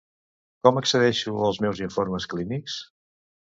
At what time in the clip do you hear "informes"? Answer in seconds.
1.89-2.29